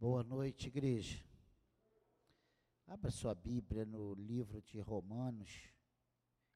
[0.00, 1.22] Boa noite, igreja.
[2.86, 5.68] Abra sua Bíblia no livro de Romanos,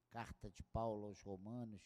[0.09, 1.83] carta de Paulo aos Romanos,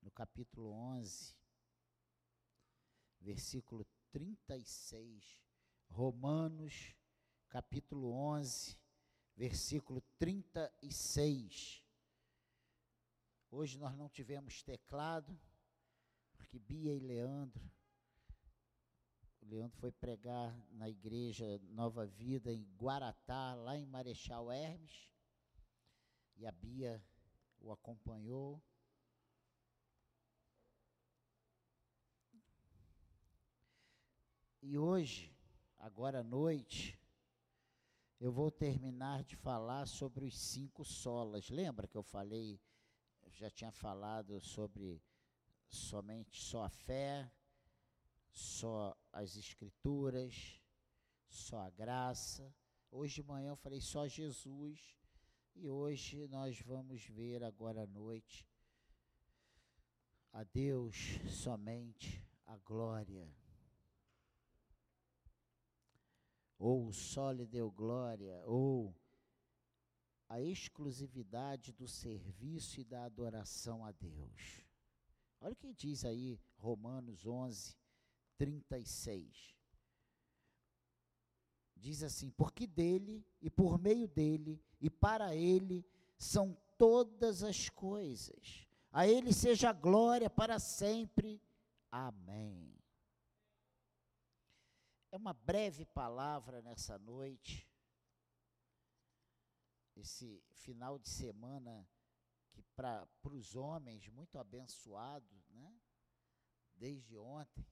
[0.00, 1.34] no capítulo 11,
[3.20, 5.42] versículo 36.
[5.88, 6.94] Romanos,
[7.48, 8.78] capítulo 11,
[9.34, 11.84] versículo 36.
[13.50, 15.36] Hoje nós não tivemos teclado,
[16.36, 17.72] porque Bia e Leandro
[19.42, 25.10] o Leandro foi pregar na igreja Nova Vida em Guaratá, lá em Marechal Hermes.
[26.36, 27.04] E a Bia
[27.60, 28.62] o acompanhou.
[34.62, 35.36] E hoje,
[35.76, 36.96] agora à noite,
[38.20, 41.50] eu vou terminar de falar sobre os cinco solas.
[41.50, 42.60] Lembra que eu falei,
[43.32, 45.02] já tinha falado sobre
[45.68, 47.28] somente só a fé,
[48.30, 50.60] só as escrituras,
[51.28, 52.54] só a graça.
[52.90, 54.96] Hoje de manhã eu falei só Jesus.
[55.54, 58.48] E hoje nós vamos ver agora à noite
[60.32, 60.96] a Deus
[61.28, 63.28] somente a glória.
[66.58, 68.94] Ou só lhe deu glória, ou
[70.28, 74.64] a exclusividade do serviço e da adoração a Deus.
[75.40, 77.76] Olha o que diz aí Romanos 11,
[78.42, 79.54] 36.
[81.76, 85.86] Diz assim: Porque dele e por meio dele e para ele
[86.18, 88.66] são todas as coisas.
[88.90, 91.40] A ele seja a glória para sempre.
[91.88, 92.76] Amém.
[95.12, 97.68] É uma breve palavra nessa noite.
[99.94, 101.88] Esse final de semana
[102.50, 105.72] que para os homens muito abençoado, né?
[106.74, 107.71] Desde ontem.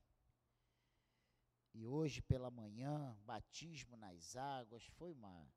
[1.72, 5.48] E hoje pela manhã, batismo nas águas, foi uma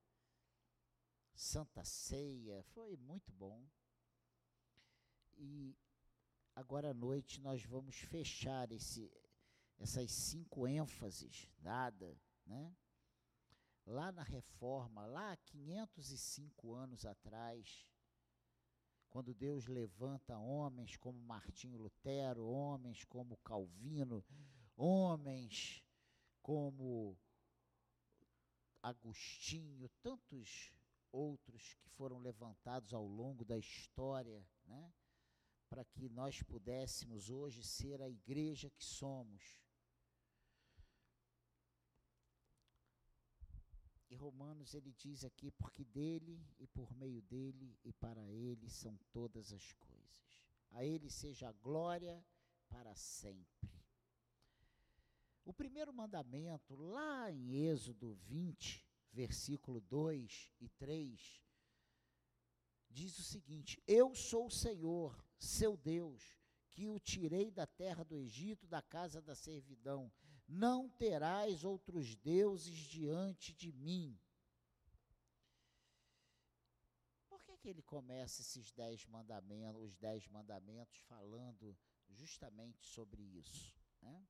[1.34, 3.68] santa ceia, foi muito bom.
[5.38, 5.76] E
[6.56, 9.12] agora à noite nós vamos fechar esse,
[9.80, 12.76] essas cinco ênfases dadas, né?
[13.86, 17.86] Lá na reforma, lá há 505 anos atrás,
[19.10, 24.24] quando Deus levanta homens como Martinho Lutero, homens como Calvino,
[24.78, 25.84] homens
[26.44, 27.18] como
[28.82, 30.74] Agostinho, tantos
[31.10, 34.94] outros que foram levantados ao longo da história, né?
[35.70, 39.58] para que nós pudéssemos hoje ser a igreja que somos.
[44.10, 49.00] E Romanos ele diz aqui: porque dele e por meio dele e para ele são
[49.12, 50.44] todas as coisas.
[50.72, 52.24] A ele seja a glória
[52.68, 53.83] para sempre.
[55.46, 61.44] O primeiro mandamento, lá em Êxodo 20, versículo 2 e 3,
[62.90, 66.38] diz o seguinte: Eu sou o Senhor, seu Deus,
[66.72, 70.12] que o tirei da terra do Egito, da casa da servidão.
[70.48, 74.20] Não terás outros deuses diante de mim.
[77.30, 81.78] Por que, que ele começa esses dez mandamentos, os dez mandamentos, falando
[82.10, 83.76] justamente sobre isso?
[84.02, 84.26] Né?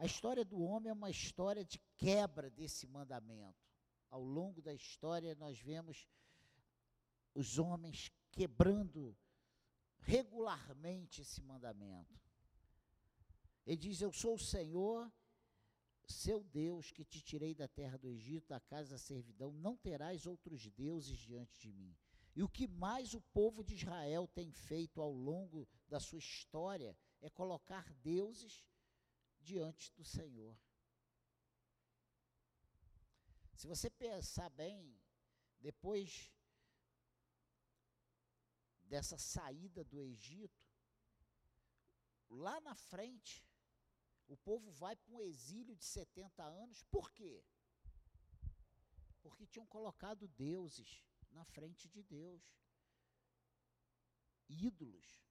[0.00, 3.68] A história do homem é uma história de quebra desse mandamento.
[4.08, 6.08] Ao longo da história, nós vemos
[7.34, 9.14] os homens quebrando
[9.98, 12.18] regularmente esse mandamento.
[13.66, 15.12] Ele diz: Eu sou o Senhor,
[16.08, 20.24] seu Deus, que te tirei da terra do Egito, da casa da servidão, não terás
[20.24, 21.94] outros deuses diante de mim.
[22.34, 26.96] E o que mais o povo de Israel tem feito ao longo da sua história
[27.20, 28.64] é colocar deuses
[29.40, 30.56] diante do Senhor.
[33.54, 34.98] Se você pensar bem,
[35.58, 36.32] depois
[38.82, 40.66] dessa saída do Egito,
[42.28, 43.46] lá na frente,
[44.26, 47.44] o povo vai para um exílio de 70 anos, por quê?
[49.20, 52.42] Porque tinham colocado deuses na frente de Deus,
[54.48, 55.29] ídolos.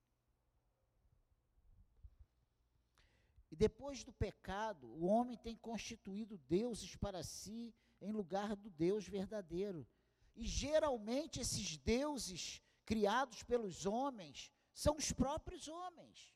[3.59, 9.85] Depois do pecado, o homem tem constituído deuses para si em lugar do Deus verdadeiro.
[10.33, 16.33] E geralmente esses deuses criados pelos homens são os próprios homens.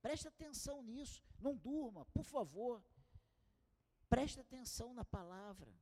[0.00, 2.80] Preste atenção nisso, não durma, por favor.
[4.08, 5.74] Preste atenção na palavra.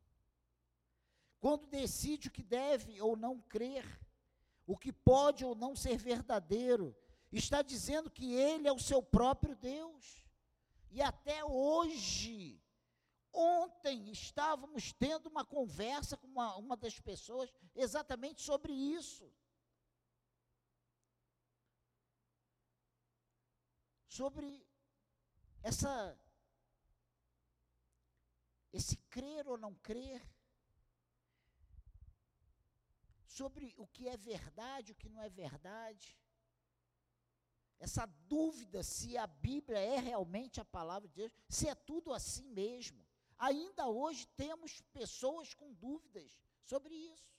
[1.41, 3.85] Quando decide o que deve ou não crer,
[4.67, 6.97] o que pode ou não ser verdadeiro,
[7.39, 10.25] está dizendo que ele é o seu próprio Deus.
[10.91, 12.61] E até hoje,
[13.33, 19.33] ontem estávamos tendo uma conversa com uma, uma das pessoas exatamente sobre isso.
[24.09, 24.67] Sobre
[25.63, 26.19] essa
[28.73, 30.25] esse crer ou não crer,
[33.25, 36.20] sobre o que é verdade, o que não é verdade
[37.81, 42.47] essa dúvida se a Bíblia é realmente a palavra de Deus, se é tudo assim
[42.51, 43.05] mesmo.
[43.39, 47.35] Ainda hoje temos pessoas com dúvidas sobre isso.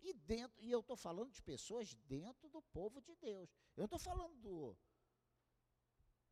[0.00, 3.50] E, dentro, e eu estou falando de pessoas dentro do povo de Deus.
[3.76, 4.76] Eu estou falando do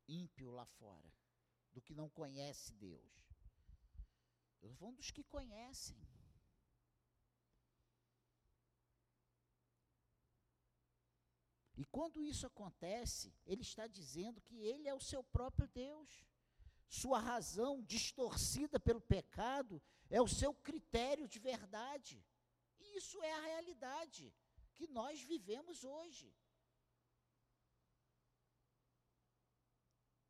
[0.08, 1.12] ímpio lá fora,
[1.72, 3.12] do que não conhece Deus.
[4.62, 5.96] Eu estou falando dos que conhecem.
[11.82, 16.10] E quando isso acontece, ele está dizendo que ele é o seu próprio Deus.
[16.88, 22.24] Sua razão distorcida pelo pecado é o seu critério de verdade.
[22.78, 24.32] E isso é a realidade
[24.76, 26.32] que nós vivemos hoje.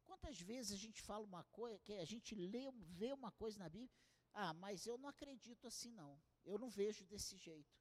[0.07, 2.65] Quantas vezes a gente fala uma coisa, que a gente lê,
[3.01, 4.01] vê uma coisa na Bíblia,
[4.33, 6.19] ah, mas eu não acredito assim não.
[6.47, 7.77] Eu não vejo desse jeito.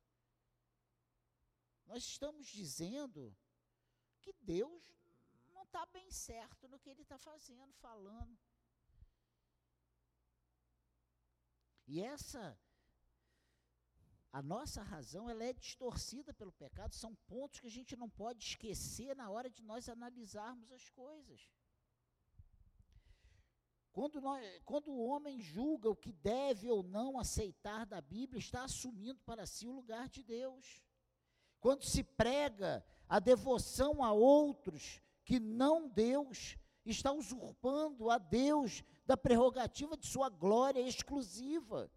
[1.85, 3.33] Nós estamos dizendo
[4.23, 4.81] que Deus
[5.55, 8.37] não está bem certo no que ele está fazendo, falando.
[11.87, 12.57] E essa,
[14.31, 18.43] a nossa razão, ela é distorcida pelo pecado, são pontos que a gente não pode
[18.45, 21.49] esquecer na hora de nós analisarmos as coisas.
[23.91, 28.63] Quando, nós, quando o homem julga o que deve ou não aceitar da Bíblia, está
[28.63, 30.81] assumindo para si o lugar de Deus.
[31.59, 39.17] Quando se prega a devoção a outros que não Deus, está usurpando a Deus da
[39.17, 41.91] prerrogativa de sua glória exclusiva.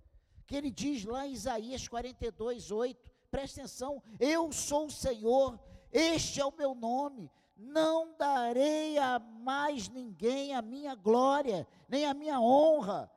[0.44, 5.56] Que ele diz lá em Isaías 42, 8, presta atenção, eu sou o Senhor,
[5.93, 12.12] este é o meu nome, não darei a mais ninguém a minha glória, nem a
[12.12, 13.08] minha honra,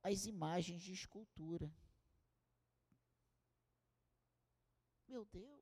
[0.00, 1.68] as imagens de escultura.
[5.08, 5.60] Meu Deus.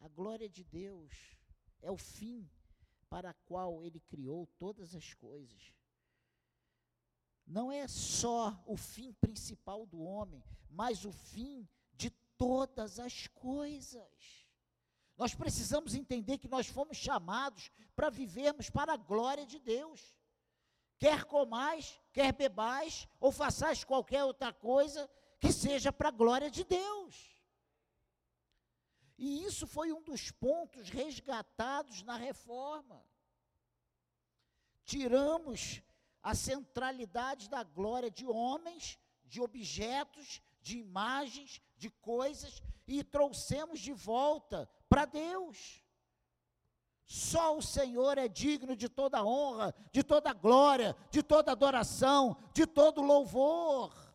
[0.00, 1.14] A glória de Deus
[1.80, 2.46] é o fim
[3.08, 5.72] para qual ele criou todas as coisas.
[7.46, 14.46] Não é só o fim principal do homem, mas o fim de todas as coisas.
[15.16, 20.14] Nós precisamos entender que nós fomos chamados para vivermos para a glória de Deus.
[20.98, 26.62] Quer comais, quer bebais, ou façais qualquer outra coisa que seja para a glória de
[26.62, 27.29] Deus.
[29.20, 33.04] E isso foi um dos pontos resgatados na reforma.
[34.82, 35.82] Tiramos
[36.22, 43.92] a centralidade da glória de homens, de objetos, de imagens, de coisas e trouxemos de
[43.92, 45.84] volta para Deus.
[47.04, 52.66] Só o Senhor é digno de toda honra, de toda glória, de toda adoração, de
[52.66, 54.09] todo louvor.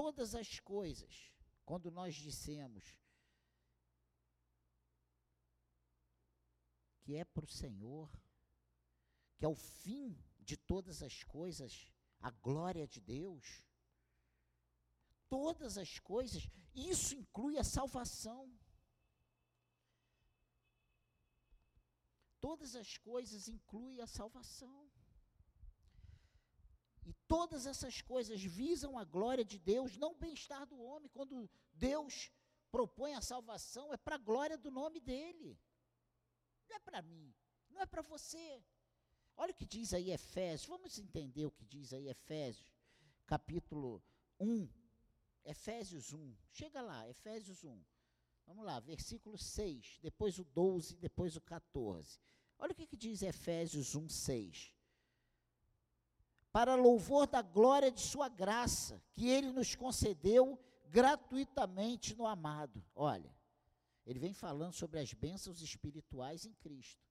[0.00, 1.30] Todas as coisas,
[1.62, 2.82] quando nós dissemos
[7.02, 8.10] que é para o Senhor,
[9.36, 13.62] que é o fim de todas as coisas, a glória de Deus,
[15.28, 18.50] todas as coisas, isso inclui a salvação.
[22.40, 24.90] Todas as coisas incluem a salvação.
[27.30, 31.08] Todas essas coisas visam a glória de Deus, não o bem-estar do homem.
[31.10, 32.28] Quando Deus
[32.72, 35.56] propõe a salvação, é para a glória do nome dele.
[36.68, 37.32] Não é para mim,
[37.70, 38.60] não é para você.
[39.36, 40.66] Olha o que diz aí Efésios.
[40.66, 42.74] Vamos entender o que diz aí Efésios,
[43.28, 44.02] capítulo
[44.40, 44.68] 1.
[45.44, 46.34] Efésios 1.
[46.50, 47.80] Chega lá, Efésios 1.
[48.44, 52.18] Vamos lá, versículo 6, depois o 12, depois o 14.
[52.58, 54.79] Olha o que, que diz Efésios 1, 6
[56.52, 62.84] para louvor da glória de Sua graça, que Ele nos concedeu gratuitamente no amado.
[62.94, 63.32] Olha,
[64.04, 67.08] ele vem falando sobre as bênçãos espirituais em Cristo.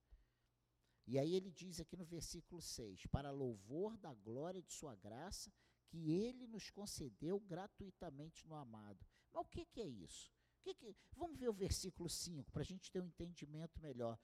[1.08, 5.52] E aí ele diz aqui no versículo 6: para louvor da glória de Sua graça,
[5.88, 9.06] que Ele nos concedeu gratuitamente no amado.
[9.32, 10.32] Mas o que, que é isso?
[10.62, 14.20] Que que, vamos ver o versículo 5, para a gente ter um entendimento melhor.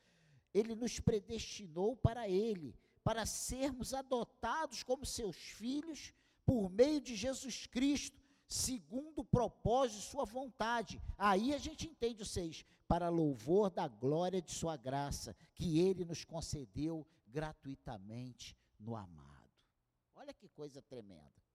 [0.54, 6.12] Ele nos predestinou para Ele, para sermos adotados como seus filhos
[6.44, 11.00] por meio de Jesus Cristo, segundo o propósito de sua vontade.
[11.16, 16.04] Aí a gente entende o seis, para louvor da glória de sua graça, que ele
[16.04, 19.52] nos concedeu gratuitamente no amado.
[20.16, 21.46] Olha que coisa tremenda.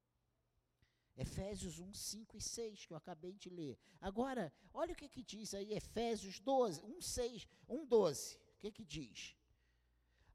[1.16, 3.76] Efésios 1, 5 e 6, que eu acabei de ler.
[4.00, 8.36] Agora, olha o que, que diz aí, Efésios 12, 1, 6, 1, 12.
[8.36, 9.36] O que, que diz?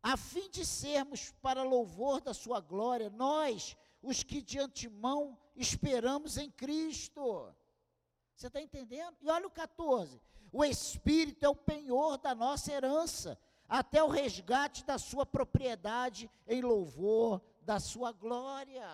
[0.06, 6.38] A fim de sermos para louvor da sua glória, nós, os que de antemão esperamos
[6.38, 7.52] em Cristo.
[8.36, 9.18] Você está entendendo?
[9.20, 10.22] E olha o 14.
[10.52, 13.36] O Espírito é o penhor da nossa herança,
[13.68, 18.88] até o resgate da sua propriedade em louvor da sua glória.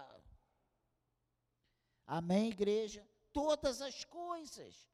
[2.08, 3.06] Amém, igreja?
[3.34, 4.90] Todas as coisas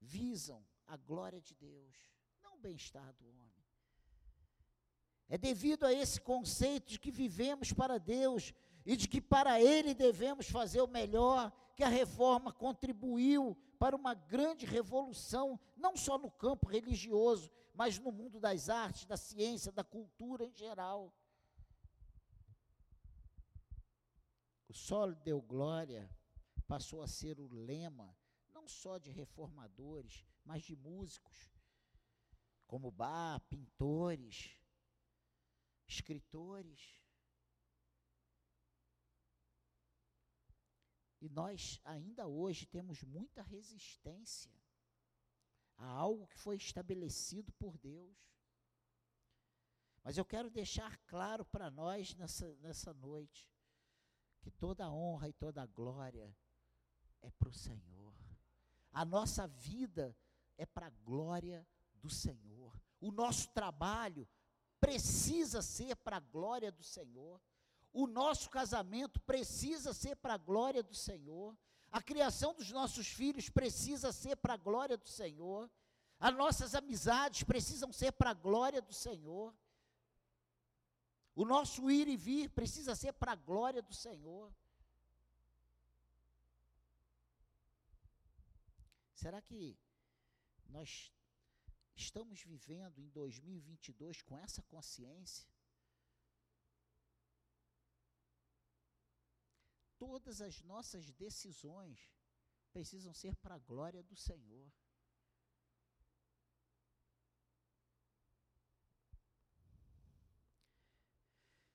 [0.00, 1.94] visam a glória de Deus,
[2.42, 3.51] não o bem-estar do homem.
[5.32, 8.52] É devido a esse conceito de que vivemos para Deus
[8.84, 14.12] e de que para Ele devemos fazer o melhor, que a reforma contribuiu para uma
[14.12, 19.82] grande revolução, não só no campo religioso, mas no mundo das artes, da ciência, da
[19.82, 21.10] cultura em geral.
[24.68, 26.14] O solo deu glória
[26.68, 28.14] passou a ser o lema,
[28.52, 31.54] não só de reformadores, mas de músicos,
[32.66, 34.58] como Bach, pintores,
[35.86, 37.00] escritores.
[41.20, 44.52] E nós ainda hoje temos muita resistência
[45.76, 48.16] a algo que foi estabelecido por Deus.
[50.02, 53.48] Mas eu quero deixar claro para nós nessa, nessa noite
[54.40, 56.36] que toda honra e toda glória
[57.20, 58.14] é para o Senhor.
[58.92, 60.16] A nossa vida
[60.58, 62.78] é para a glória do Senhor.
[63.00, 64.28] O nosso trabalho
[64.82, 67.40] precisa ser para a glória do Senhor.
[67.92, 71.56] O nosso casamento precisa ser para a glória do Senhor.
[71.90, 75.70] A criação dos nossos filhos precisa ser para a glória do Senhor.
[76.18, 79.54] As nossas amizades precisam ser para a glória do Senhor.
[81.36, 84.52] O nosso ir e vir precisa ser para a glória do Senhor.
[89.14, 89.78] Será que
[90.68, 91.12] nós
[91.94, 95.46] estamos vivendo em 2022 com essa consciência?
[99.98, 102.10] Todas as nossas decisões
[102.72, 104.72] precisam ser para a glória do Senhor.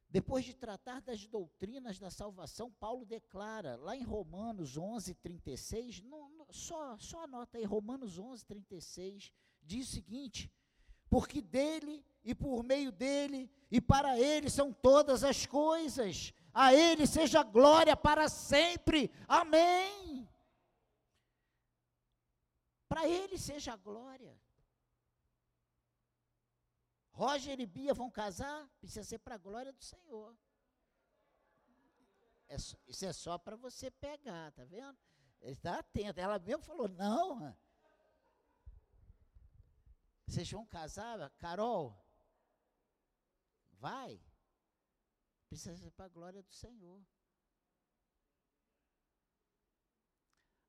[0.09, 6.29] Depois de tratar das doutrinas da salvação, Paulo declara, lá em Romanos 11, 36, não,
[6.29, 9.31] não, só, só anota aí, Romanos 11, 36,
[9.67, 10.51] diz o seguinte:
[11.09, 17.05] Porque dele e por meio dele e para ele são todas as coisas, a ele
[17.05, 20.27] seja glória para sempre, amém.
[22.87, 24.39] Para ele seja glória.
[27.11, 30.37] Roger e Bia vão casar, precisa ser para a glória do Senhor.
[32.47, 34.97] É, isso é só para você pegar, tá vendo?
[35.41, 36.19] Ele está atento.
[36.19, 37.55] Ela mesmo falou: não.
[40.27, 41.97] Vocês vão casar, Carol?
[43.73, 44.21] Vai.
[45.47, 47.01] Precisa ser para a glória do Senhor.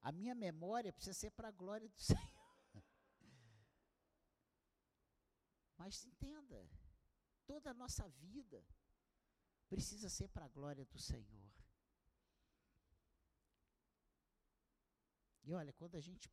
[0.01, 2.85] A minha memória precisa ser para a glória do Senhor.
[5.77, 6.71] Mas entenda,
[7.45, 8.65] toda a nossa vida
[9.69, 11.53] precisa ser para a glória do Senhor.
[15.43, 16.31] E olha, quando a gente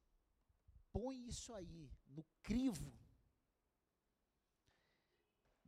[0.91, 3.04] põe isso aí no crivo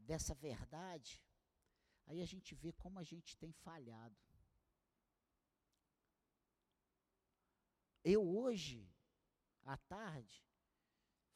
[0.10, 1.12] dessa verdade,
[2.08, 4.18] aí a gente vê como a gente tem falhado.
[8.16, 8.80] Eu hoje,
[9.64, 10.38] à tarde,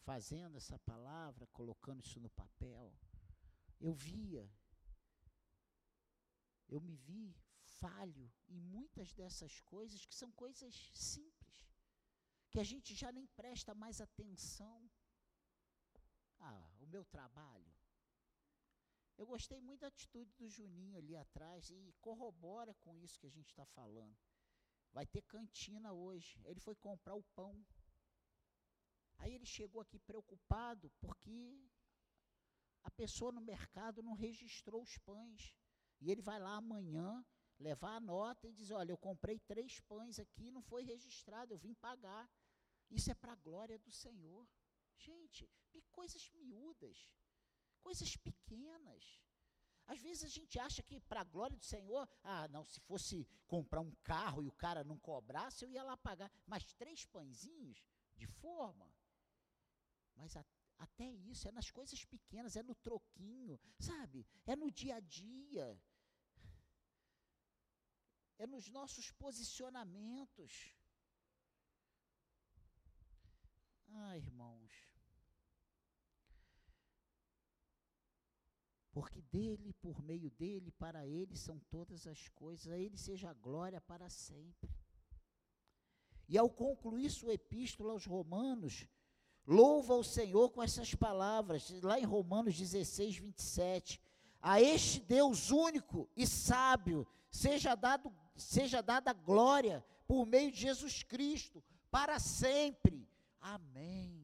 [0.07, 2.87] fazendo essa palavra, colocando isso no papel,
[3.87, 4.45] eu via,
[6.69, 7.35] eu me vi
[7.81, 11.57] falho em muitas dessas coisas que são coisas simples,
[12.49, 14.89] que a gente já nem presta mais atenção.
[16.39, 17.80] Ah, o meu trabalho.
[19.21, 23.29] Eu gostei muito da atitude do Juninho ali atrás e corrobora com isso que a
[23.29, 24.17] gente está falando.
[24.91, 26.41] Vai ter cantina hoje.
[26.43, 27.63] Ele foi comprar o pão
[29.21, 31.69] Aí ele chegou aqui preocupado porque
[32.83, 35.53] a pessoa no mercado não registrou os pães.
[35.99, 37.23] E ele vai lá amanhã
[37.59, 41.59] levar a nota e dizer: Olha, eu comprei três pães aqui, não foi registrado, eu
[41.59, 42.27] vim pagar.
[42.89, 44.49] Isso é para a glória do Senhor.
[44.97, 45.47] Gente,
[45.91, 47.07] coisas miúdas,
[47.87, 49.19] coisas pequenas.
[49.87, 53.27] Às vezes a gente acha que para a glória do Senhor, ah, não, se fosse
[53.45, 56.31] comprar um carro e o cara não cobrasse, eu ia lá pagar.
[56.45, 57.83] Mas três pãezinhos
[58.15, 58.87] de forma.
[60.15, 60.45] Mas a,
[60.77, 64.25] até isso, é nas coisas pequenas, é no troquinho, sabe?
[64.45, 65.79] É no dia a dia.
[68.37, 70.73] É nos nossos posicionamentos.
[73.89, 74.90] Ah, irmãos.
[78.91, 83.33] Porque dele, por meio dele, para ele são todas as coisas, a ele seja a
[83.33, 84.69] glória para sempre.
[86.27, 88.85] E ao concluir sua epístola aos Romanos,
[89.47, 94.01] louva o Senhor com essas palavras, lá em Romanos 16, 27.
[94.41, 101.03] A este Deus único e sábio seja, dado, seja dada glória por meio de Jesus
[101.03, 103.07] Cristo, para sempre.
[103.39, 104.20] Amém.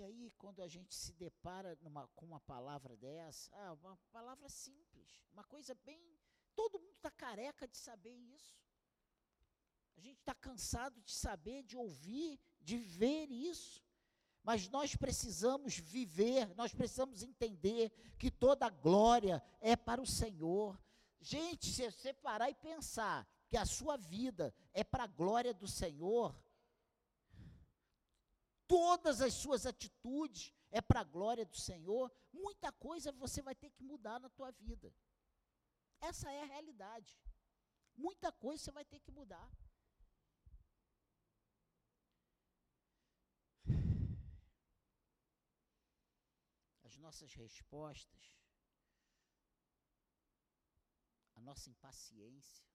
[0.00, 4.48] E aí, quando a gente se depara numa, com uma palavra dessa, ah, uma palavra
[4.48, 6.00] simples, uma coisa bem.
[6.56, 8.58] Todo mundo está careca de saber isso.
[9.98, 13.84] A gente está cansado de saber, de ouvir, de ver isso.
[14.42, 20.82] Mas nós precisamos viver, nós precisamos entender que toda glória é para o Senhor.
[21.20, 25.68] Gente, se você parar e pensar que a sua vida é para a glória do
[25.68, 26.34] Senhor,
[28.70, 33.70] todas as suas atitudes é para a glória do Senhor, muita coisa você vai ter
[33.70, 34.94] que mudar na tua vida.
[36.00, 37.18] Essa é a realidade.
[37.96, 39.50] Muita coisa você vai ter que mudar.
[46.84, 48.24] As nossas respostas,
[51.34, 52.69] a nossa impaciência,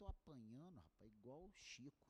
[0.00, 2.02] Estou apanhando, rapaz, igual o Chico.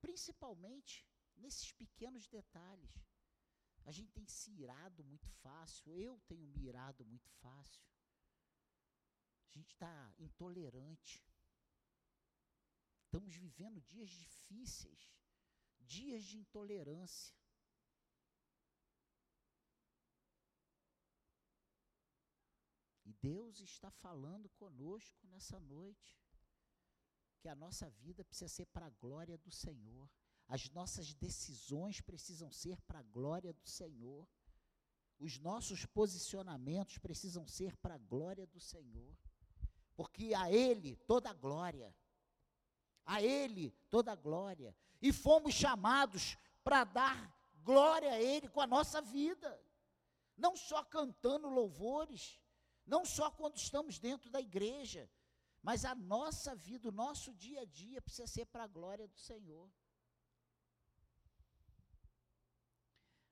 [0.00, 1.04] Principalmente
[1.36, 2.94] nesses pequenos detalhes.
[3.84, 7.82] A gente tem se irado muito fácil, eu tenho me irado muito fácil.
[9.46, 11.26] A gente está intolerante.
[13.06, 15.12] Estamos vivendo dias difíceis,
[15.80, 17.34] dias de intolerância.
[23.06, 26.16] E Deus está falando conosco nessa noite
[27.40, 30.08] que a nossa vida precisa ser para a glória do Senhor.
[30.46, 34.28] As nossas decisões precisam ser para a glória do Senhor.
[35.18, 39.18] Os nossos posicionamentos precisam ser para a glória do Senhor.
[39.96, 41.92] Porque a Ele toda a glória.
[43.04, 44.72] A Ele toda a glória.
[45.02, 49.60] E fomos chamados para dar glória a Ele com a nossa vida.
[50.36, 52.40] Não só cantando louvores,
[52.86, 55.10] não só quando estamos dentro da igreja,
[55.62, 59.18] mas a nossa vida, o nosso dia a dia precisa ser para a glória do
[59.18, 59.68] Senhor.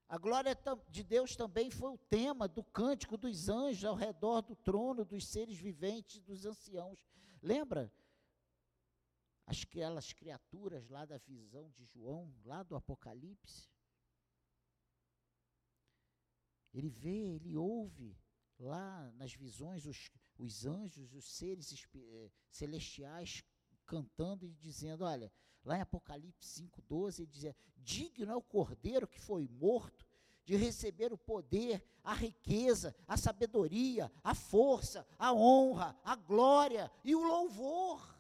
[0.09, 0.57] A glória
[0.89, 5.27] de Deus também foi o tema do cântico dos anjos ao redor do trono, dos
[5.27, 6.99] seres viventes, dos anciãos.
[7.41, 7.93] Lembra?
[9.47, 13.69] Aquelas criaturas lá da visão de João, lá do Apocalipse.
[16.73, 18.17] Ele vê, ele ouve
[18.59, 23.43] lá nas visões os, os anjos, os seres eh, celestiais
[23.85, 25.33] cantando e dizendo, olha,
[25.65, 30.07] lá em Apocalipse 5,12, ele dizia, digno é o cordeiro que foi morto
[30.45, 37.15] de receber o poder, a riqueza, a sabedoria, a força, a honra, a glória e
[37.15, 38.14] o louvor.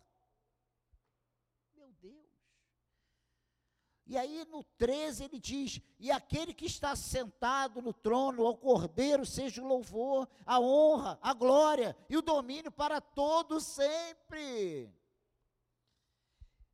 [4.06, 9.24] E aí no 13 ele diz: E aquele que está sentado no trono, ao Cordeiro,
[9.24, 14.92] seja o louvor, a honra, a glória e o domínio para todos sempre.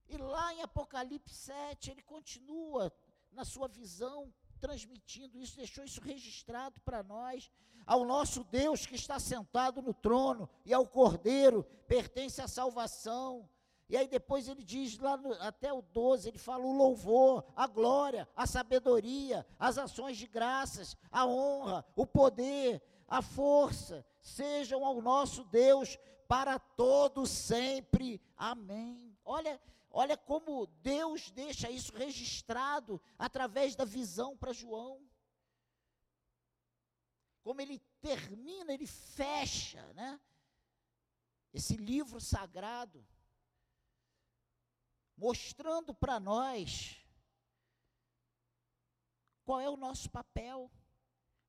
[0.08, 2.92] E lá em Apocalipse 7, ele continua
[3.30, 7.48] na sua visão, transmitindo isso, deixou isso registrado para nós.
[7.86, 13.48] Ao nosso Deus que está sentado no trono e ao Cordeiro pertence a salvação
[13.90, 17.66] e aí depois ele diz lá no, até o 12, ele fala o louvor, a
[17.66, 25.02] glória, a sabedoria, as ações de graças, a honra, o poder, a força, sejam ao
[25.02, 25.98] nosso Deus
[26.28, 28.22] para todo sempre.
[28.36, 29.18] Amém.
[29.24, 35.04] Olha, olha como Deus deixa isso registrado através da visão para João.
[37.42, 40.20] Como ele termina, ele fecha, né?
[41.52, 43.04] Esse livro sagrado
[45.20, 46.96] mostrando para nós
[49.44, 50.70] qual é o nosso papel.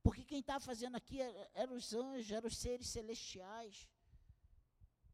[0.04, 1.20] Porque quem estava fazendo aqui
[1.54, 3.88] eram os anjos, eram os seres celestiais.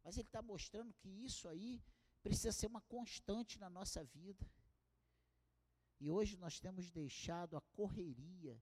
[0.04, 1.84] Mas ele está mostrando que isso aí
[2.24, 4.50] precisa ser uma constante na nossa vida.
[6.00, 8.60] E hoje nós temos deixado a correria,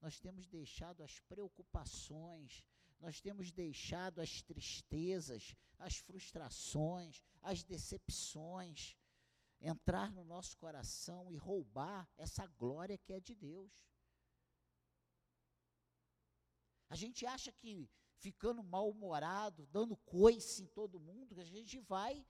[0.00, 2.64] nós temos deixado as preocupações,
[3.00, 8.96] nós temos deixado as tristezas, as frustrações, as decepções
[9.64, 13.72] entrar no nosso coração e roubar essa glória que é de Deus.
[16.88, 22.26] A gente acha que ficando mal-humorado, dando coice em todo mundo, a gente vai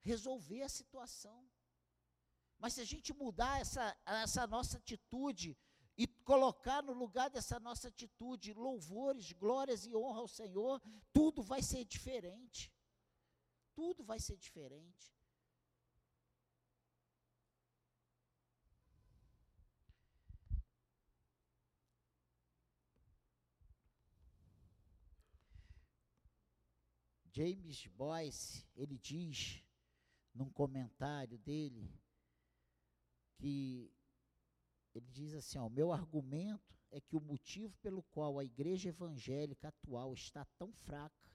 [0.00, 1.50] resolver a situação.
[2.58, 5.58] Mas se a gente mudar essa, essa nossa atitude
[5.98, 10.80] e colocar no lugar dessa nossa atitude louvores, glórias e honra ao Senhor,
[11.12, 12.72] tudo vai ser diferente.
[13.74, 15.15] Tudo vai ser diferente.
[27.36, 29.62] James Boyce, ele diz
[30.32, 31.92] num comentário dele
[33.36, 33.92] que
[34.94, 38.88] ele diz assim: ó, o meu argumento é que o motivo pelo qual a igreja
[38.88, 41.30] evangélica atual está tão fraca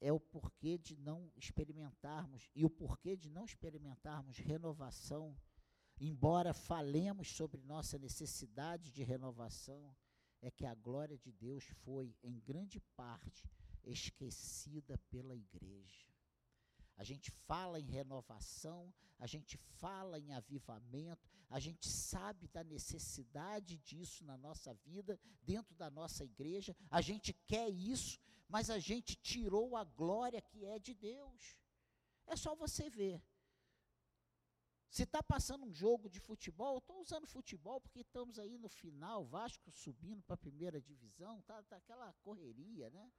[0.00, 5.36] é o porquê de não experimentarmos e o porquê de não experimentarmos renovação,
[5.98, 9.96] embora falemos sobre nossa necessidade de renovação,
[10.42, 13.48] é que a glória de Deus foi, em grande parte,
[13.84, 16.06] esquecida pela igreja.
[16.96, 23.78] A gente fala em renovação, a gente fala em avivamento, a gente sabe da necessidade
[23.78, 29.16] disso na nossa vida, dentro da nossa igreja, a gente quer isso, mas a gente
[29.16, 31.56] tirou a glória que é de Deus.
[32.26, 33.22] É só você ver.
[34.92, 39.24] Se está passando um jogo de futebol, estou usando futebol porque estamos aí no final,
[39.24, 43.10] Vasco subindo para a primeira divisão, tá, tá aquela correria, né?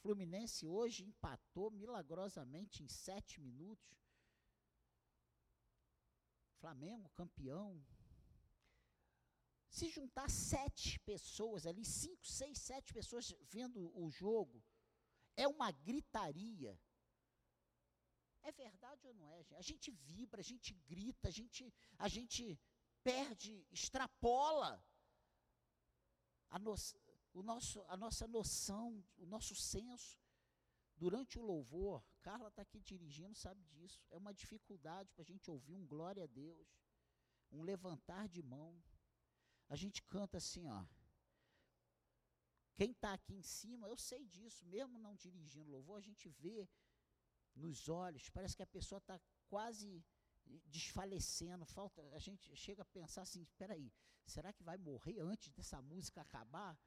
[0.00, 3.96] Fluminense hoje empatou milagrosamente em sete minutos.
[6.58, 7.80] Flamengo campeão.
[9.68, 14.60] Se juntar sete pessoas ali, cinco, seis, sete pessoas vendo o jogo,
[15.36, 16.76] é uma gritaria.
[18.42, 19.44] É verdade ou não é?
[19.56, 22.58] A gente vibra, a gente grita, a gente, a gente
[23.02, 24.82] perde, extrapola
[26.48, 26.74] a, no,
[27.32, 30.18] o nosso, a nossa noção, o nosso senso.
[30.96, 34.02] Durante o louvor, Carla está aqui dirigindo, sabe disso.
[34.10, 36.68] É uma dificuldade para a gente ouvir um glória a Deus,
[37.50, 38.82] um levantar de mão.
[39.68, 40.84] A gente canta assim, ó.
[42.74, 46.68] Quem está aqui em cima, eu sei disso, mesmo não dirigindo louvor, a gente vê
[47.54, 50.04] nos olhos, parece que a pessoa está quase
[50.66, 53.92] desfalecendo, falta, a gente chega a pensar assim, espera aí,
[54.26, 56.78] será que vai morrer antes dessa música acabar?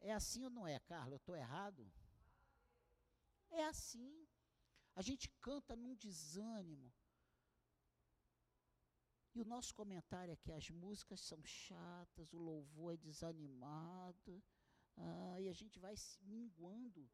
[0.00, 1.14] É assim ou não é, Carla?
[1.14, 1.90] Eu estou errado?
[3.50, 4.26] É assim.
[4.94, 6.92] A gente canta num desânimo.
[9.34, 14.42] E o nosso comentário é que as músicas são chatas, o louvor é desanimado,
[14.96, 17.10] ah, e a gente vai se minguando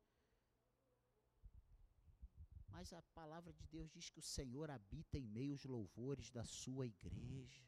[2.72, 6.44] mas a palavra de Deus diz que o Senhor habita em meio aos louvores da
[6.44, 7.64] sua igreja.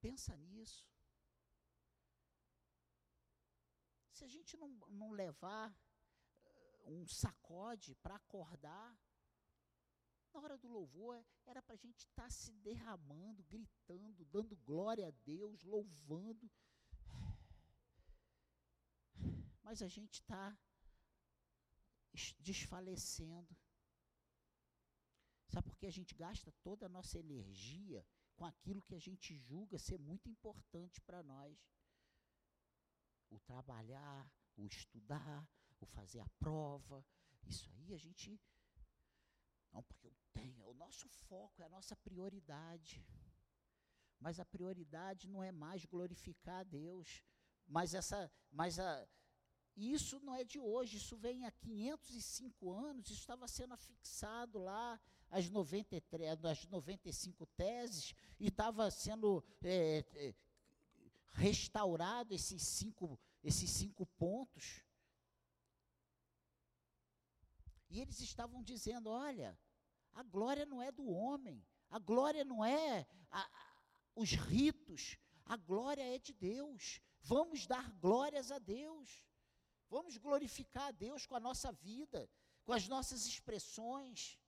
[0.00, 0.86] Pensa nisso.
[4.12, 4.68] Se a gente não,
[5.00, 8.96] não levar uh, um sacode para acordar,
[10.32, 15.08] na hora do louvor, era para a gente estar tá se derramando, gritando, dando glória
[15.08, 16.50] a Deus, louvando.
[19.62, 20.56] Mas a gente está
[22.40, 23.56] desfalecendo.
[25.48, 28.04] Sabe por que a gente gasta toda a nossa energia
[28.36, 31.56] com aquilo que a gente julga ser muito importante para nós?
[33.30, 35.48] O trabalhar, o estudar,
[35.80, 37.04] o fazer a prova.
[37.46, 38.40] Isso aí a gente.
[39.72, 40.64] Não, porque eu tenho.
[40.66, 43.04] O nosso foco é a nossa prioridade.
[44.18, 47.22] Mas a prioridade não é mais glorificar a Deus.
[47.66, 48.32] Mas essa.
[48.50, 49.06] Mas a
[49.76, 54.58] e isso não é de hoje, isso vem há 505 anos, isso estava sendo afixado
[54.58, 60.34] lá, as, 93, as 95 teses, e estava sendo é, é,
[61.32, 64.84] restaurado esses cinco, esses cinco pontos.
[67.90, 69.58] E eles estavam dizendo: olha,
[70.12, 73.76] a glória não é do homem, a glória não é a, a,
[74.14, 77.00] os ritos, a glória é de Deus.
[77.22, 79.24] Vamos dar glórias a Deus.
[79.88, 82.28] Vamos glorificar a Deus com a nossa vida,
[82.64, 84.38] com as nossas expressões.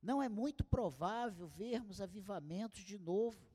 [0.00, 3.52] Não é muito provável vermos avivamentos de novo.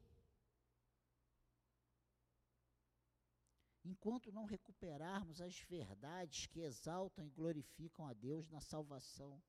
[3.83, 9.41] Enquanto não recuperarmos as verdades que exaltam e glorificam a Deus na salvação.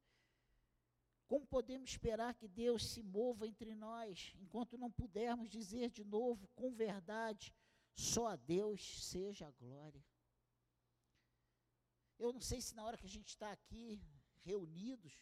[1.29, 6.49] Como podemos esperar que Deus se mova entre nós, enquanto não pudermos dizer de novo,
[6.57, 7.55] com verdade,
[7.93, 10.03] só a Deus seja a glória?
[12.19, 14.03] Eu não sei se na hora que a gente está aqui
[14.39, 15.13] reunidos,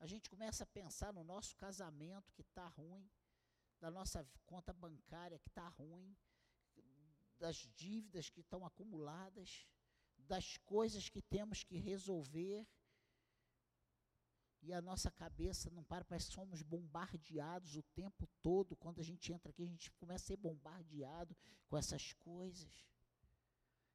[0.00, 3.08] a gente começa a pensar no nosso casamento que está ruim,
[3.78, 6.16] da nossa conta bancária que está ruim,
[7.38, 9.68] das dívidas que estão acumuladas,
[10.18, 12.66] das coisas que temos que resolver
[14.62, 18.76] e a nossa cabeça não para, que somos bombardeados o tempo todo.
[18.76, 21.36] Quando a gente entra aqui, a gente começa a ser bombardeado
[21.68, 22.86] com essas coisas.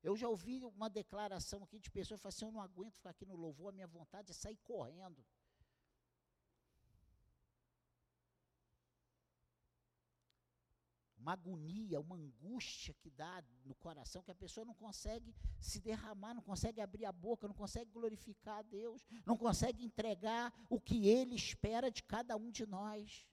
[0.01, 3.11] Eu já ouvi uma declaração aqui de pessoas que falam assim: eu não aguento ficar
[3.11, 5.23] aqui no louvor, a minha vontade é sair correndo.
[11.25, 16.35] Uma agonia, uma angústia que dá no coração, que a pessoa não consegue se derramar,
[16.35, 21.07] não consegue abrir a boca, não consegue glorificar a Deus, não consegue entregar o que
[21.09, 23.27] Ele espera de cada um de nós.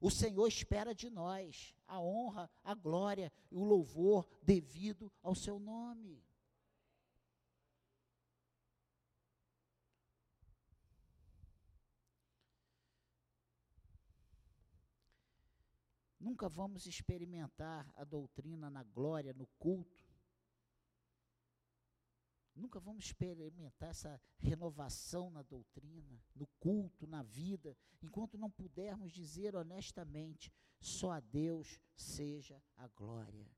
[0.00, 5.58] O Senhor espera de nós a honra, a glória e o louvor devido ao Seu
[5.58, 6.24] nome.
[16.22, 20.06] Nunca vamos experimentar a doutrina na glória, no culto.
[22.54, 29.56] Nunca vamos experimentar essa renovação na doutrina, no culto, na vida, enquanto não pudermos dizer
[29.56, 33.50] honestamente: só a Deus seja a glória.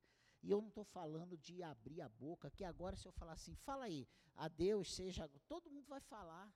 [0.43, 3.55] E eu não estou falando de abrir a boca, que agora se eu falar assim,
[3.57, 6.51] fala aí, a Deus seja, todo mundo vai falar.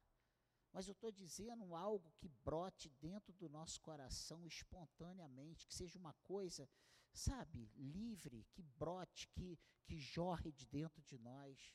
[0.73, 6.13] Mas eu estou dizendo algo que brote dentro do nosso coração espontaneamente, que seja uma
[6.23, 6.69] coisa,
[7.13, 11.75] sabe, livre, que brote, que, que jorre de dentro de nós.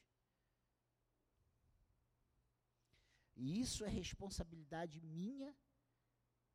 [3.36, 5.56] E isso é responsabilidade minha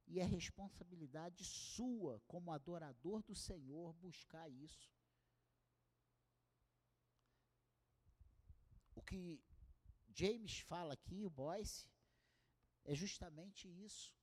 [0.07, 4.91] e é responsabilidade sua, como adorador do Senhor, buscar isso.
[8.95, 9.41] O que
[10.09, 11.87] James fala aqui, o Boyce,
[12.91, 14.17] é justamente isso.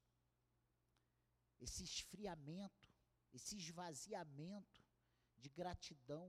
[1.60, 2.92] Esse esfriamento,
[3.32, 4.84] esse esvaziamento
[5.38, 6.28] de gratidão,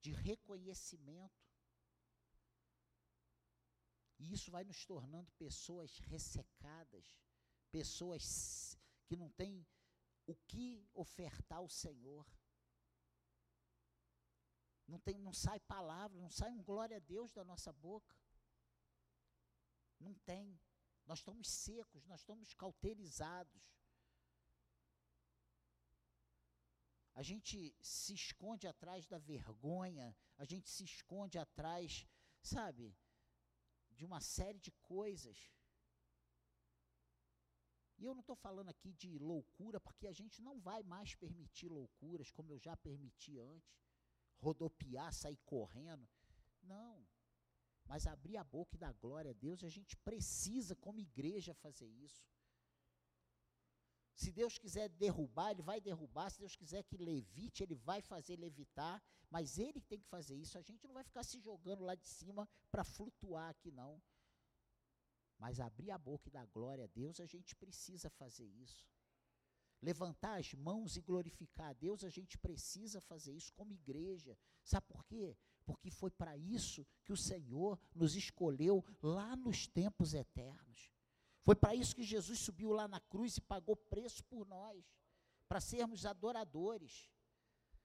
[0.00, 1.44] de reconhecimento.
[4.20, 7.06] E isso vai nos tornando pessoas ressecadas,
[7.72, 9.66] pessoas que não têm
[10.24, 12.26] o que ofertar ao Senhor.
[14.86, 18.16] Não, tem, não sai palavra, não sai um glória a Deus da nossa boca.
[19.98, 20.58] Não tem.
[21.08, 23.62] Nós estamos secos, nós estamos cauterizados.
[27.14, 32.06] A gente se esconde atrás da vergonha, a gente se esconde atrás,
[32.42, 32.94] sabe,
[33.90, 35.50] de uma série de coisas.
[37.96, 41.70] E eu não estou falando aqui de loucura, porque a gente não vai mais permitir
[41.70, 43.80] loucuras, como eu já permiti antes.
[44.36, 46.06] Rodopiar, sair correndo.
[46.62, 47.08] Não
[47.88, 51.88] mas abrir a boca e dar glória a Deus, a gente precisa, como igreja, fazer
[51.88, 52.22] isso.
[54.14, 56.28] Se Deus quiser derrubar, Ele vai derrubar.
[56.28, 59.02] Se Deus quiser que levite, Ele vai fazer levitar.
[59.30, 60.58] Mas Ele tem que fazer isso.
[60.58, 64.02] A gente não vai ficar se jogando lá de cima para flutuar aqui, não.
[65.38, 68.84] Mas abrir a boca e dar glória a Deus, a gente precisa fazer isso.
[69.80, 74.36] Levantar as mãos e glorificar a Deus, a gente precisa fazer isso como igreja.
[74.64, 75.38] Sabe por quê?
[75.68, 80.90] Porque foi para isso que o Senhor nos escolheu lá nos tempos eternos.
[81.42, 84.82] Foi para isso que Jesus subiu lá na cruz e pagou preço por nós,
[85.46, 87.10] para sermos adoradores.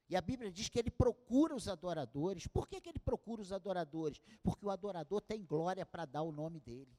[0.07, 2.47] E a Bíblia diz que ele procura os adoradores.
[2.47, 4.21] Por que, que ele procura os adoradores?
[4.41, 6.97] Porque o adorador tem glória para dar o nome dele.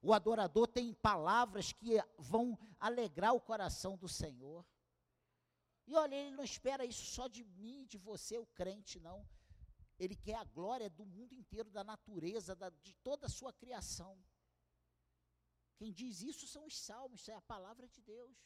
[0.00, 4.64] O adorador tem palavras que vão alegrar o coração do Senhor.
[5.84, 9.26] E olha, ele não espera isso só de mim, de você, o crente, não.
[10.02, 14.20] Ele quer a glória do mundo inteiro, da natureza, da, de toda a sua criação.
[15.76, 18.36] Quem diz isso são os salmos, é a palavra de Deus.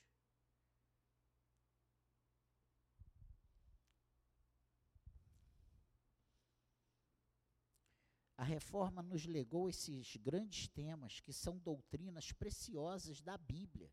[8.36, 13.90] A reforma nos legou esses grandes temas, que são doutrinas preciosas da Bíblia.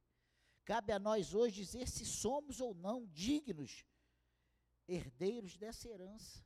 [0.65, 3.86] Cabe a nós hoje dizer se somos ou não dignos
[4.86, 6.43] herdeiros dessa herança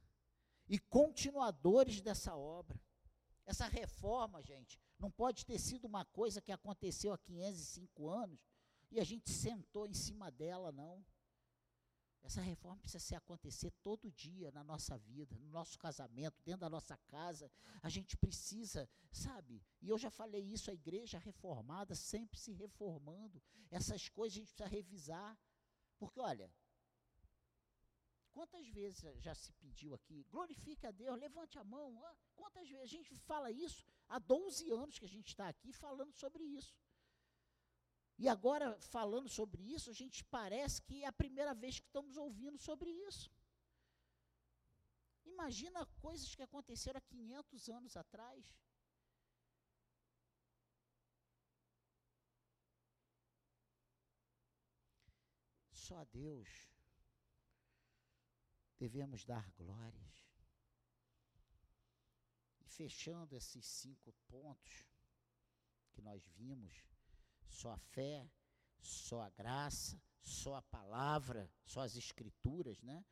[0.67, 2.80] e continuadores dessa obra.
[3.45, 8.39] Essa reforma, gente, Não pode ter sido uma coisa que aconteceu há 505 anos
[8.89, 11.06] e a gente sentou em cima dela, não.
[12.23, 16.69] Essa reforma precisa se acontecer todo dia na nossa vida, no nosso casamento, dentro da
[16.69, 17.49] nossa casa.
[17.82, 19.63] A gente precisa, sabe?
[19.82, 23.41] E eu já falei isso, a igreja reformada sempre se reformando.
[23.69, 25.39] Essas coisas a gente precisa revisar.
[25.97, 26.51] Porque, olha,
[28.38, 31.88] quantas vezes já se pediu aqui, glorifique a Deus, levante a mão.
[32.36, 33.84] Quantas vezes a gente fala isso?
[34.08, 36.76] Há 12 anos que a gente está aqui falando sobre isso.
[38.19, 42.15] E agora, falando sobre isso, a gente parece que é a primeira vez que estamos
[42.15, 43.28] ouvindo sobre isso.
[45.26, 48.45] Imagina coisas que aconteceram há 500 anos atrás.
[55.71, 56.77] Só Deus
[58.78, 60.28] devemos dar glórias.
[62.62, 64.86] E fechando esses cinco pontos
[65.92, 66.74] que nós vimos,
[67.50, 68.30] só a fé,
[68.80, 73.04] só a graça, só a palavra, só as escrituras, né?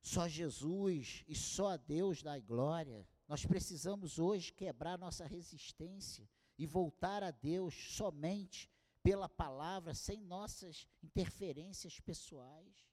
[0.00, 3.06] Só Jesus e só a Deus dá glória.
[3.28, 8.70] Nós precisamos hoje quebrar nossa resistência e voltar a Deus somente
[9.02, 12.91] pela palavra, sem nossas interferências pessoais.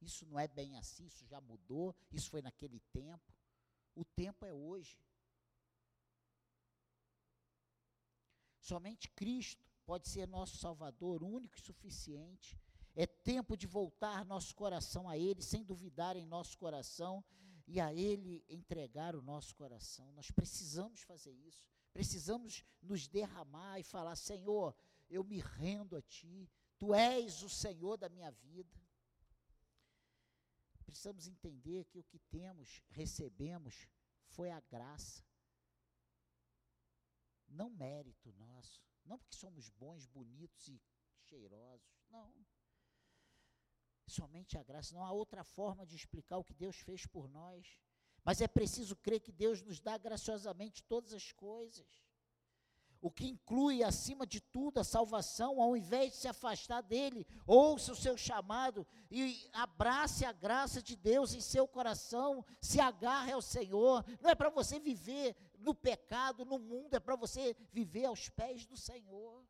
[0.00, 3.32] Isso não é bem assim, isso já mudou, isso foi naquele tempo.
[3.94, 4.98] O tempo é hoje.
[8.60, 12.58] Somente Cristo pode ser nosso Salvador, único e suficiente.
[12.94, 17.24] É tempo de voltar nosso coração a Ele, sem duvidar em nosso coração,
[17.66, 20.12] e a Ele entregar o nosso coração.
[20.12, 21.64] Nós precisamos fazer isso.
[21.92, 24.74] Precisamos nos derramar e falar: Senhor,
[25.08, 28.85] eu me rendo a Ti, Tu és o Senhor da minha vida.
[30.96, 33.86] Precisamos entender que o que temos, recebemos,
[34.28, 35.22] foi a graça,
[37.46, 38.82] não mérito nosso.
[39.04, 40.80] Não porque somos bons, bonitos e
[41.20, 41.86] cheirosos.
[42.08, 42.34] Não.
[44.06, 44.94] Somente a graça.
[44.94, 47.78] Não há outra forma de explicar o que Deus fez por nós.
[48.24, 52.05] Mas é preciso crer que Deus nos dá graciosamente todas as coisas.
[53.00, 57.92] O que inclui, acima de tudo, a salvação, ao invés de se afastar dele, ouça
[57.92, 63.42] o seu chamado e abrace a graça de Deus em seu coração, se agarre ao
[63.42, 64.04] Senhor.
[64.20, 68.66] Não é para você viver no pecado, no mundo, é para você viver aos pés
[68.66, 69.46] do Senhor.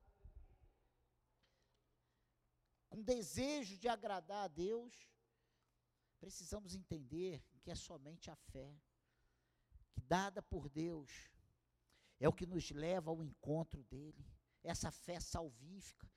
[2.89, 4.93] Com desejo de agradar a Deus,
[6.19, 8.75] precisamos entender que é somente a fé,
[9.93, 11.11] que dada por Deus,
[12.19, 14.25] é o que nos leva ao encontro dele,
[14.63, 16.11] essa fé salvífica.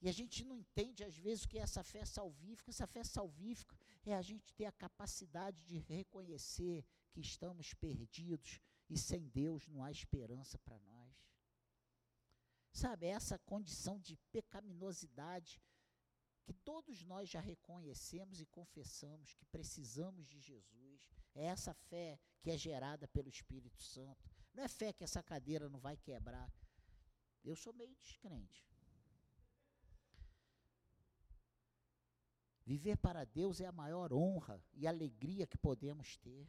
[0.00, 2.70] E a gente não entende às vezes o que é essa fé salvífica.
[2.70, 8.98] Essa fé salvífica é a gente ter a capacidade de reconhecer que estamos perdidos, e
[8.98, 11.14] sem Deus não há esperança para nós.
[12.72, 15.62] Sabe, essa condição de pecaminosidade
[16.44, 21.08] que todos nós já reconhecemos e confessamos que precisamos de Jesus.
[21.34, 24.33] É essa fé que é gerada pelo Espírito Santo.
[24.54, 26.50] Não é fé que essa cadeira não vai quebrar.
[27.44, 28.64] Eu sou meio descrente.
[32.64, 36.48] Viver para Deus é a maior honra e alegria que podemos ter.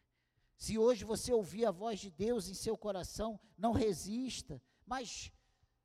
[0.55, 5.31] Se hoje você ouvir a voz de Deus em seu coração, não resista, mas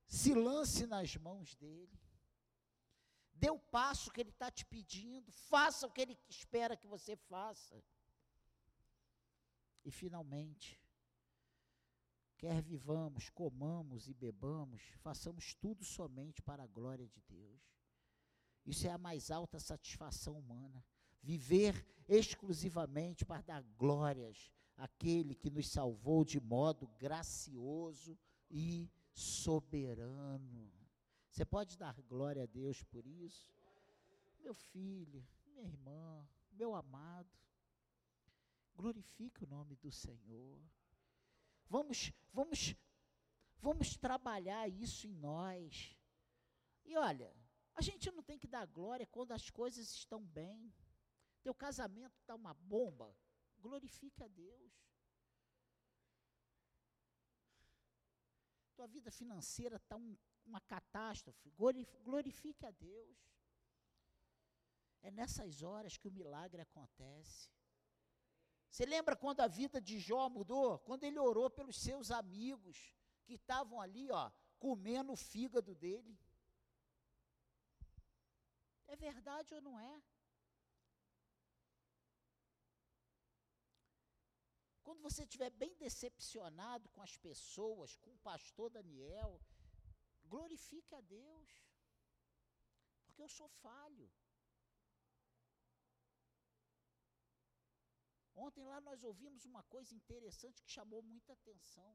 [0.07, 1.99] se lance nas mãos dele.
[3.33, 7.17] Dê o passo que ele está te pedindo, faça o que ele espera que você
[7.17, 7.83] faça.
[9.85, 10.79] E finalmente,
[12.41, 17.61] quer vivamos, comamos e bebamos, façamos tudo somente para a glória de Deus.
[18.65, 20.83] Isso é a mais alta satisfação humana.
[21.23, 28.19] Viver exclusivamente para dar glórias aquele que nos salvou de modo gracioso
[28.51, 30.73] e soberano.
[31.31, 33.53] Você pode dar glória a Deus por isso?
[34.39, 37.29] Meu filho, minha irmã, meu amado,
[38.75, 40.59] glorifique o nome do Senhor.
[41.71, 42.75] Vamos, vamos,
[43.61, 45.97] vamos trabalhar isso em nós.
[46.85, 47.33] E olha,
[47.77, 50.75] a gente não tem que dar glória quando as coisas estão bem.
[51.45, 53.17] Teu casamento está uma bomba,
[53.57, 54.73] glorifique a Deus.
[58.75, 61.53] Tua vida financeira está um, uma catástrofe,
[62.03, 63.17] glorifique a Deus.
[65.03, 67.49] É nessas horas que o milagre acontece.
[68.71, 70.79] Você lembra quando a vida de Jó mudou?
[70.81, 72.95] Quando ele orou pelos seus amigos
[73.25, 76.17] que estavam ali, ó, comendo o fígado dele.
[78.87, 80.03] É verdade ou não é?
[84.85, 89.41] Quando você estiver bem decepcionado com as pessoas, com o pastor Daniel,
[90.25, 91.51] glorifique a Deus.
[93.05, 94.11] Porque eu sou falho.
[98.51, 101.91] Ontem lá nós ouvimos uma coisa interessante que chamou muita atenção.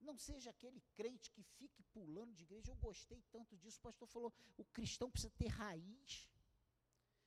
[0.00, 2.70] Não seja aquele crente que fique pulando de igreja.
[2.70, 3.80] Eu gostei tanto disso.
[3.80, 6.30] O pastor falou: o cristão precisa ter raiz.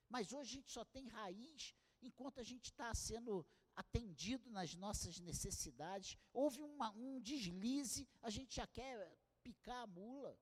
[0.07, 5.19] Mas hoje a gente só tem raiz enquanto a gente está sendo atendido nas nossas
[5.19, 6.17] necessidades.
[6.31, 8.97] Houve uma, um deslize, a gente já quer
[9.43, 10.39] picar a mula.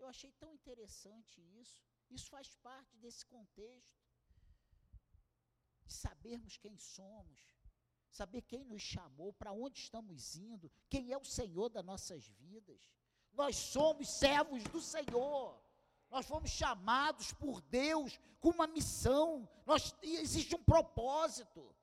[0.00, 1.80] Eu achei tão interessante isso.
[2.10, 4.01] Isso faz parte desse contexto.
[5.92, 7.38] De sabermos quem somos,
[8.10, 12.80] saber quem nos chamou, para onde estamos indo, quem é o Senhor das nossas vidas.
[13.34, 15.60] Nós somos servos do Senhor.
[16.10, 19.46] Nós fomos chamados por Deus com uma missão.
[19.66, 21.74] Nós, existe um propósito.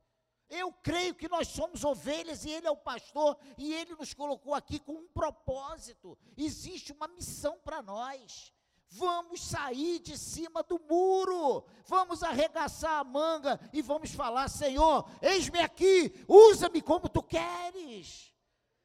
[0.49, 4.55] Eu creio que nós somos ovelhas e Ele é o pastor, e Ele nos colocou
[4.55, 6.17] aqui com um propósito.
[6.35, 8.51] Existe uma missão para nós.
[8.91, 15.59] Vamos sair de cima do muro, vamos arregaçar a manga e vamos falar: Senhor, eis-me
[15.59, 18.33] aqui, usa-me como tu queres.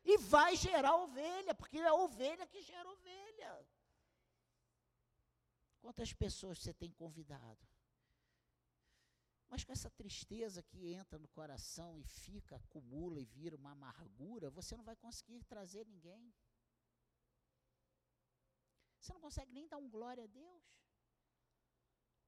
[0.04, 3.66] E vai gerar ovelha, porque é a ovelha que gera ovelha.
[5.80, 7.66] Quantas pessoas você tem convidado?
[9.48, 14.50] Mas com essa tristeza que entra no coração e fica, acumula e vira uma amargura,
[14.50, 16.34] você não vai conseguir trazer ninguém.
[19.04, 20.62] Você não consegue nem dar um glória a Deus.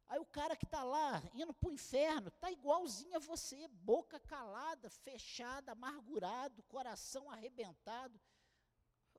[0.08, 4.20] Aí o cara que está lá, indo para o inferno, está igualzinho a você, boca
[4.20, 8.20] calada, fechada, amargurado, coração arrebentado.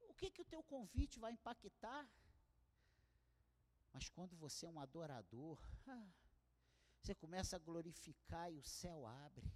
[0.08, 2.08] O que, que o teu convite vai impactar?
[3.92, 6.08] Mas quando você é um adorador, ah,
[7.02, 9.52] você começa a glorificar e o céu abre.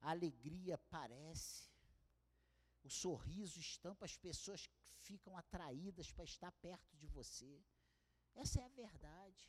[0.00, 1.75] A alegria aparece.
[2.86, 4.70] O sorriso estampa as pessoas
[5.00, 7.60] ficam atraídas para estar perto de você.
[8.36, 9.42] Essa é a verdade.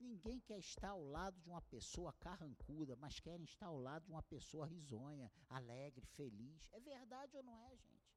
[0.00, 4.10] Ninguém quer estar ao lado de uma pessoa carrancuda, mas querem estar ao lado de
[4.10, 6.68] uma pessoa risonha, alegre, feliz.
[6.72, 8.10] É verdade ou não é, gente?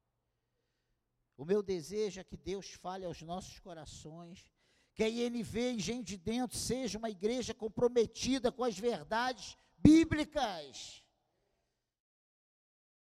[1.36, 4.44] O meu desejo é que Deus fale aos nossos corações,
[4.92, 11.00] que a INV Engenho de Dentro seja uma igreja comprometida com as verdades bíblicas